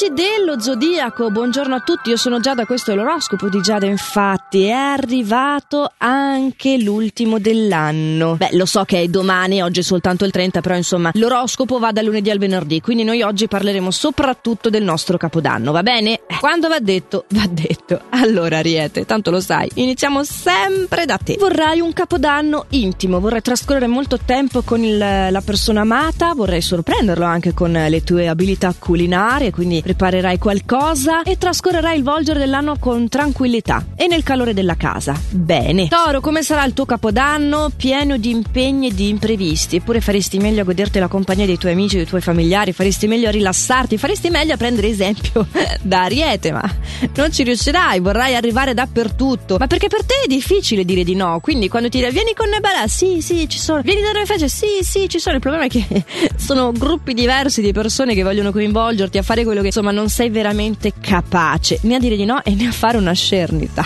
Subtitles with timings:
[0.00, 4.64] amici dello Zodiaco, buongiorno a tutti, io sono Giada, questo è l'oroscopo di Giada, infatti
[4.64, 8.36] è arrivato anche l'ultimo dell'anno.
[8.36, 11.90] Beh, lo so che è domani, oggi è soltanto il 30, però insomma l'oroscopo va
[11.90, 16.20] dal lunedì al venerdì, quindi noi oggi parleremo soprattutto del nostro capodanno, va bene?
[16.38, 18.02] Quando va detto, va detto.
[18.10, 21.36] Allora Ariete, tanto lo sai, iniziamo sempre da te.
[21.38, 27.24] Vorrai un capodanno intimo, vorrai trascorrere molto tempo con il, la persona amata, vorrei sorprenderlo
[27.24, 33.08] anche con le tue abilità culinarie quindi preparerai qualcosa e trascorrerai il volgere dell'anno con
[33.08, 35.18] tranquillità e nel calore della casa.
[35.30, 35.88] Bene.
[35.88, 37.70] Toro, come sarà il tuo capodanno?
[37.74, 39.76] Pieno di impegni e di imprevisti.
[39.76, 43.28] Eppure faresti meglio a goderti la compagnia dei tuoi amici, dei tuoi familiari, faresti meglio
[43.28, 45.46] a rilassarti, faresti meglio a prendere esempio
[45.80, 46.70] da Ariete, ma
[47.14, 49.56] non ci riuscirai, vorrai arrivare dappertutto.
[49.58, 52.50] Ma perché per te è difficile dire di no, quindi quando ti dire vieni con
[52.50, 53.80] Nebala, sì, sì, ci sono.
[53.80, 55.36] Vieni da noi fece, sì, sì, ci sono.
[55.36, 56.04] Il problema è che
[56.36, 60.28] sono gruppi diversi di persone che vogliono coinvolgerti a fare quello che insomma non sei
[60.28, 63.84] veramente capace né a dire di no e né a fare una scernita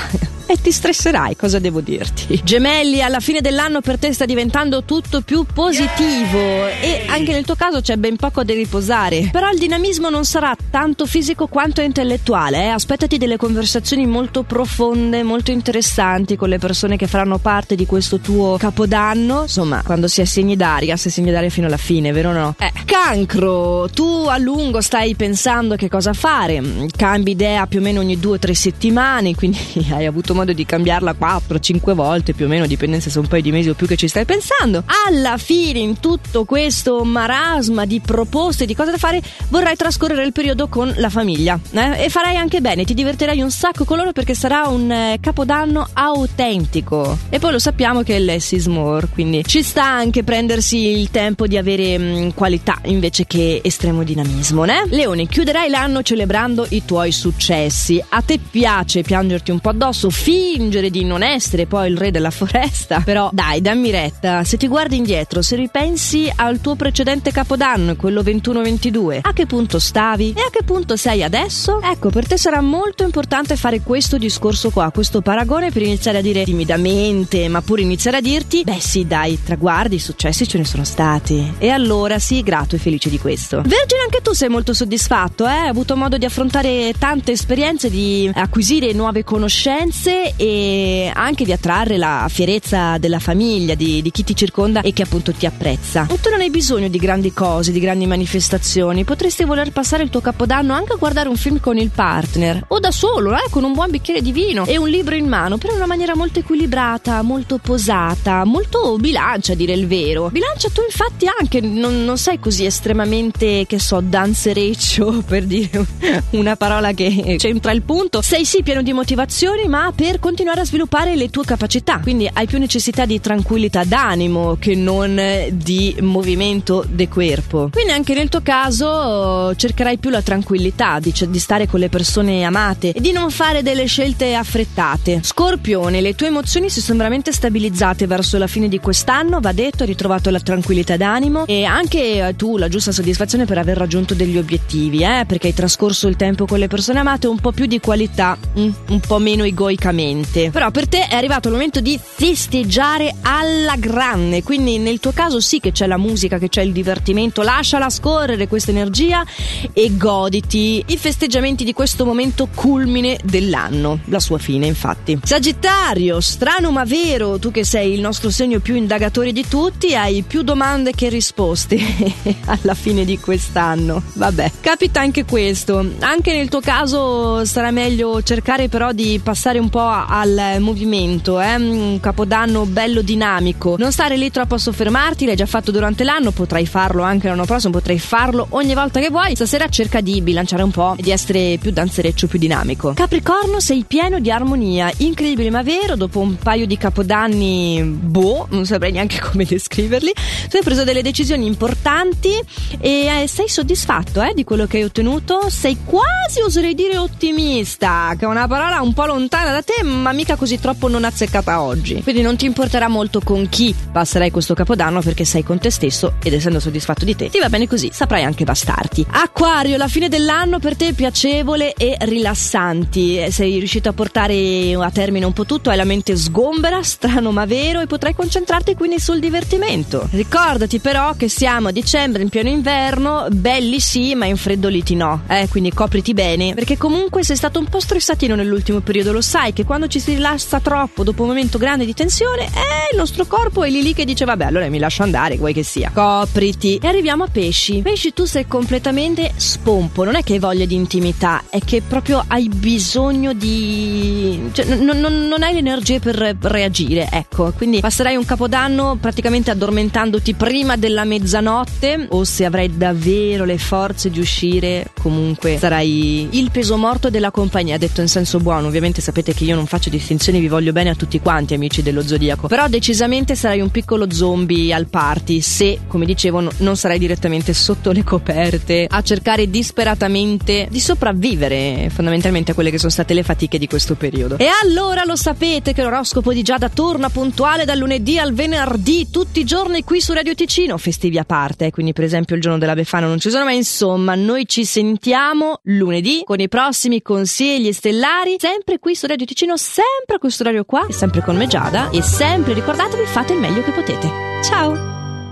[0.53, 2.39] e ti stresserai, cosa devo dirti?
[2.45, 7.55] Gemelli, alla fine dell'anno per te sta diventando tutto più positivo e anche nel tuo
[7.55, 9.31] caso c'è ben poco da riposare.
[9.33, 12.69] Però il dinamismo non sarà tanto fisico quanto intellettuale, eh?
[12.69, 18.19] aspettati delle conversazioni molto profonde, molto interessanti con le persone che faranno parte di questo
[18.19, 19.43] tuo capodanno.
[19.43, 22.55] Insomma, quando si è segni d'aria, sei segni d'aria fino alla fine, vero o no?
[22.59, 26.63] Eh, cancro, tu a lungo stai pensando che cosa fare,
[26.95, 29.59] cambi idea più o meno ogni due o tre settimane, quindi
[29.91, 33.31] hai avuto modo modo di cambiarla 4-5 volte più o meno, dipende se sono un
[33.31, 34.83] paio di mesi o più che ci stai pensando.
[35.07, 40.33] Alla fine, in tutto questo marasma di proposte, di cose da fare, vorrai trascorrere il
[40.33, 42.05] periodo con la famiglia eh?
[42.05, 45.89] e farai anche bene, ti divertirai un sacco con loro perché sarà un eh, capodanno
[45.93, 47.17] autentico.
[47.29, 51.11] E poi lo sappiamo che è less is more, quindi ci sta anche prendersi il
[51.11, 54.85] tempo di avere mh, mm, qualità invece che estremo dinamismo, né?
[54.89, 58.03] Leone, chiuderai l'anno celebrando i tuoi successi.
[58.09, 60.11] A te piace piangerti un po' addosso?
[60.33, 63.01] Fingere di non essere poi il re della foresta.
[63.05, 68.23] Però dai, dammi retta, se ti guardi indietro, se ripensi al tuo precedente capodanno, quello
[68.23, 71.81] 21-22, a che punto stavi e a che punto sei adesso?
[71.83, 76.23] Ecco, per te sarà molto importante fare questo discorso qua, questo paragone per iniziare a
[76.23, 80.85] dire timidamente, ma pure iniziare a dirti, beh sì dai, traguardi, successi ce ne sono
[80.85, 81.55] stati.
[81.59, 83.57] E allora sii grato e felice di questo.
[83.57, 85.51] Vergine, anche tu sei molto soddisfatto, eh?
[85.51, 91.97] Hai avuto modo di affrontare tante esperienze, di acquisire nuove conoscenze e anche di attrarre
[91.97, 96.07] la fierezza della famiglia, di, di, chi ti circonda e che appunto ti apprezza.
[96.07, 100.21] Tu non hai bisogno di grandi cose, di grandi manifestazioni, potresti voler passare il tuo
[100.21, 103.73] capodanno anche a guardare un film con il partner o da solo, eh, con un
[103.73, 107.23] buon bicchiere di vino e un libro in mano, però in una maniera molto equilibrata,
[107.23, 110.29] molto posata, molto bilancia a dire il vero.
[110.31, 115.85] Bilancia tu infatti anche, non, non sei così estremamente, che so, danzereccio per dire
[116.31, 118.23] una parola che c'entra il punto.
[118.23, 122.01] Sei sì pieno di motivazioni, ma per continuare a sviluppare le tue capacità.
[122.01, 125.17] Quindi hai più necessità di tranquillità d'animo che non
[125.53, 127.69] di movimento de corpo.
[127.71, 132.43] Quindi anche nel tuo caso cercherai più la tranquillità di, di stare con le persone
[132.43, 135.21] amate e di non fare delle scelte affrettate.
[135.23, 139.85] Scorpione, le tue emozioni si sono veramente stabilizzate verso la fine di quest'anno, va detto,
[139.85, 144.37] hai ritrovato la tranquillità d'animo e anche tu la giusta soddisfazione per aver raggiunto degli
[144.37, 145.27] obiettivi, eh?
[145.29, 148.71] perché hai trascorso il tempo con le persone amate un po' più di qualità, mm?
[148.89, 150.51] un po' meno egoicamente lentamente.
[150.51, 155.41] Però per te è arrivato il momento di festeggiare alla grande, quindi nel tuo caso
[155.41, 159.25] sì che c'è la musica, che c'è il divertimento, lasciala scorrere questa energia
[159.73, 165.19] e goditi i festeggiamenti di questo momento culmine dell'anno, la sua fine infatti.
[165.23, 170.23] Sagittario, strano ma vero, tu che sei il nostro segno più indagatore di tutti, hai
[170.23, 171.79] più domande che risposte
[172.47, 174.03] alla fine di quest'anno.
[174.15, 175.87] Vabbè, capita anche questo.
[176.01, 181.55] Anche nel tuo caso sarà meglio cercare però di passare un po' al movimento, eh?
[181.57, 183.77] un capodanno bello dinamico.
[183.79, 187.45] Non stare lì troppo a soffermarti, l'hai già fatto durante l'anno, potrai farlo anche l'anno
[187.45, 189.35] prossimo, potrai farlo ogni volta che vuoi.
[189.35, 192.93] Stasera cerca di bilanciare un po' e di essere più danzereccio, più dinamico.
[192.95, 198.67] Capricorno, sei pieno di armonia, incredibile ma vero, dopo un paio di capodanni, boh, non
[198.67, 200.13] saprei neanche come descriverli,
[200.49, 202.31] tu hai preso delle decisioni importanti
[202.79, 208.15] e eh, sei soddisfatto eh, di quello che hai ottenuto, sei quasi, oserei dire, ottimista,
[208.19, 211.05] che è una parola un po' lontana da te te, ma mica così troppo non
[211.05, 212.03] azzeccata oggi.
[212.03, 216.15] Quindi non ti importerà molto con chi passerai questo capodanno perché sei con te stesso
[216.23, 219.07] ed essendo soddisfatto di te, ti va bene così, saprai anche bastarti.
[219.11, 223.19] Acquario, la fine dell'anno per te è piacevole e rilassanti.
[223.19, 227.31] Eh, sei riuscito a portare a termine un po' tutto, hai la mente sgombera, strano
[227.33, 230.09] ma vero e potrai concentrarti quindi sul divertimento.
[230.11, 235.23] Ricordati però che siamo a dicembre in pieno inverno, belli sì, ma infreddoliti no.
[235.29, 239.53] Eh, quindi copriti bene, perché comunque sei stato un po' stressatino nell'ultimo periodo, lo sai
[239.53, 243.27] che quando ci si rilassa troppo dopo un momento grande di tensione, eh, il nostro
[243.27, 245.91] corpo è lì lì che dice vabbè, allora mi lascio andare, vuoi che sia.
[245.93, 246.79] Copriti.
[246.83, 247.83] E arriviamo a pesci.
[247.83, 252.25] Pesci tu sei completamente spompo, non è che hai voglia di intimità, è che proprio
[252.27, 254.51] hai bisogno di...
[254.53, 257.53] Cioè, n- n- non hai le energie per reagire, ecco.
[257.57, 264.11] Quindi passerai un capodanno praticamente addormentandoti prima della mezzanotte o se avrai davvero le forze
[264.11, 268.67] di uscire, comunque sarai il peso morto della compagnia, detto in senso buono.
[268.67, 272.03] Ovviamente sapete che io non faccio distinzioni, vi voglio bene a tutti quanti, amici dello
[272.03, 272.49] zodiaco.
[272.49, 277.53] Però decisamente sarai un piccolo zombie al party se, come dicevo, no, non sarai direttamente
[277.53, 283.23] sotto le coperte a cercare disperatamente di sopravvivere fondamentalmente a quelle che sono state le
[283.23, 284.39] fatiche di questo periodo.
[284.39, 289.41] E allora lo sapete che l'oroscopo di Giada torna puntuale dal lunedì al venerdì, tutti
[289.41, 292.75] i giorni qui su Radio Ticino, festivi a parte, quindi per esempio il giorno della
[292.75, 298.37] Befana non ci sono, ma insomma noi ci sentiamo lunedì con i prossimi consigli stellari,
[298.39, 302.03] sempre qui su Radio Ticino, sempre a questo orario qua, sempre con me Giada e
[302.03, 304.11] sempre ricordatevi fate il meglio che potete.
[304.43, 304.92] Ciao!